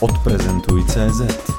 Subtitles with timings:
[0.00, 1.50] Odprezentuj CZ.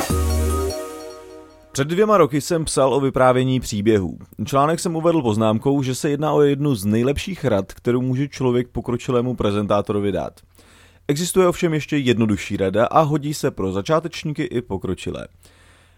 [1.72, 4.18] Před dvěma roky jsem psal o vyprávění příběhů.
[4.46, 8.68] Článek jsem uvedl poznámkou, že se jedná o jednu z nejlepších rad, kterou může člověk
[8.68, 10.40] pokročilému prezentátorovi dát.
[11.08, 15.28] Existuje ovšem ještě jednodušší rada a hodí se pro začátečníky i pokročilé.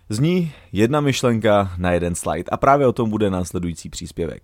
[0.10, 4.44] Zní jedna myšlenka na jeden slide a právě o tom bude následující příspěvek.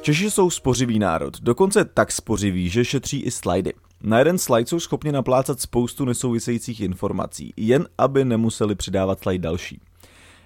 [0.00, 3.72] Češi jsou spořivý národ, dokonce tak spořivý, že šetří i slajdy.
[4.02, 9.80] Na jeden slide jsou schopni naplácat spoustu nesouvisejících informací, jen aby nemuseli přidávat slide další.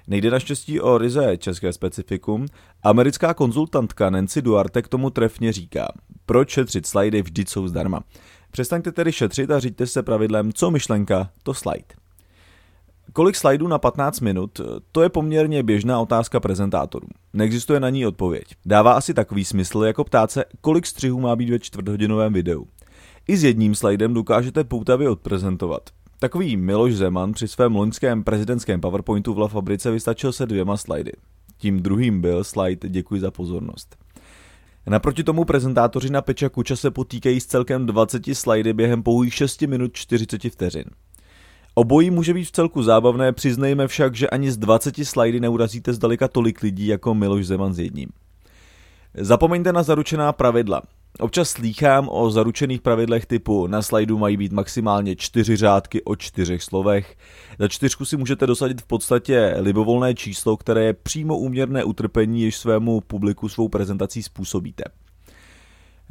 [0.07, 2.47] Nejde naštěstí o ryze české specifikum.
[2.83, 5.89] Americká konzultantka Nancy Duarte k tomu trefně říká,
[6.27, 8.01] proč šetřit slidy vždy jsou zdarma.
[8.51, 11.85] Přestaňte tedy šetřit a říďte se pravidlem, co myšlenka, to slide.
[13.13, 14.61] Kolik slajdů na 15 minut?
[14.93, 17.09] To je poměrně běžná otázka prezentátorů.
[17.33, 18.45] Neexistuje na ní odpověď.
[18.67, 22.67] Dává asi takový smysl, jako ptát se, kolik střihů má být ve čtvrthodinovém videu.
[23.29, 25.91] I s jedním slajdem dokážete poutavě odprezentovat.
[26.19, 31.13] Takový Miloš Zeman při svém loňském prezidentském PowerPointu v La Fabrice vystačil se dvěma slajdy.
[31.59, 33.97] Tím druhým byl slide Děkuji za pozornost.
[34.87, 39.63] Naproti tomu prezentátoři na Peča Kuča se potýkají s celkem 20 slajdy během pouhých 6
[39.63, 40.85] minut 40 vteřin.
[41.75, 46.29] Obojí může být v celku zábavné, přiznejme však, že ani z 20 slajdy neurazíte zdaleka
[46.29, 48.09] tolik lidí jako Miloš Zeman s jedním.
[49.15, 50.83] Zapomeňte na zaručená pravidla.
[51.21, 56.63] Občas slýchám o zaručených pravidlech typu na slajdu mají být maximálně čtyři řádky o čtyřech
[56.63, 57.17] slovech.
[57.59, 62.57] Za čtyřku si můžete dosadit v podstatě libovolné číslo, které je přímo úměrné utrpení, jež
[62.57, 64.85] svému publiku svou prezentací způsobíte.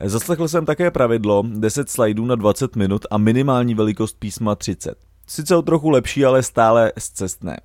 [0.04, 4.96] Zaslechl jsem také pravidlo 10 slajdů na 20 minut a minimální velikost písma 30.
[5.28, 7.58] Sice o trochu lepší, ale stále zcestné.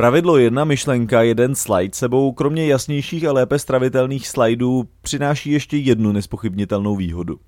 [0.00, 6.12] Pravidlo jedna myšlenka, jeden slide sebou kromě jasnějších a lépe stravitelných slajdů přináší ještě jednu
[6.12, 7.38] nespochybnitelnou výhodu.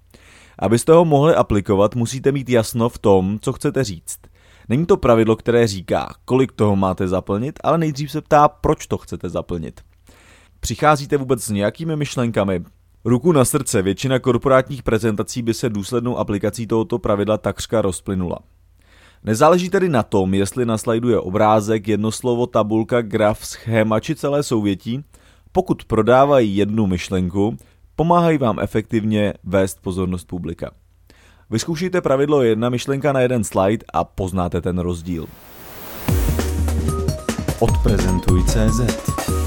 [0.59, 4.19] Abyste ho mohli aplikovat, musíte mít jasno v tom, co chcete říct.
[4.69, 8.99] Není to pravidlo, které říká, kolik toho máte zaplnit, ale nejdřív se ptá, proč to
[8.99, 9.81] chcete zaplnit.
[10.61, 12.65] Přicházíte vůbec s nějakými myšlenkami?
[13.05, 18.39] Ruku na srdce, většina korporátních prezentací by se důslednou aplikací tohoto pravidla takřka rozplynula.
[19.25, 24.15] Nezáleží tedy na tom, jestli na slajdu je obrázek, jedno slovo, tabulka, graf, schéma či
[24.15, 25.05] celé souvětí,
[25.53, 27.57] pokud prodávají jednu myšlenku,
[27.97, 30.71] pomáhají vám efektivně vést pozornost publika.
[31.51, 35.27] Vyzkoušejte pravidlo jedna myšlenka na jeden slide a poznáte ten rozdíl.
[37.61, 39.42] Odprezentuj CZ